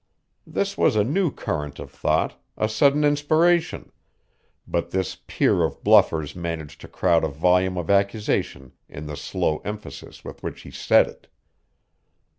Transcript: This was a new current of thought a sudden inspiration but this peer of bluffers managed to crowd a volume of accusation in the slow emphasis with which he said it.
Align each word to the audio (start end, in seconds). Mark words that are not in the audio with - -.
This 0.47 0.79
was 0.79 0.95
a 0.95 1.03
new 1.03 1.29
current 1.29 1.77
of 1.77 1.91
thought 1.91 2.33
a 2.57 2.67
sudden 2.67 3.03
inspiration 3.03 3.91
but 4.67 4.89
this 4.89 5.15
peer 5.27 5.63
of 5.63 5.83
bluffers 5.83 6.35
managed 6.35 6.81
to 6.81 6.87
crowd 6.87 7.23
a 7.23 7.27
volume 7.27 7.77
of 7.77 7.91
accusation 7.91 8.71
in 8.89 9.05
the 9.05 9.15
slow 9.15 9.59
emphasis 9.59 10.25
with 10.25 10.41
which 10.41 10.61
he 10.61 10.71
said 10.71 11.05
it. 11.05 11.27